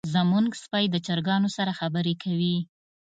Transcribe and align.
زمونږ 0.13 0.47
سپی 0.63 0.85
د 0.89 0.95
چرګانو 1.05 1.49
سره 1.57 1.71
خبرې 1.79 2.13
کوي. 2.23 2.57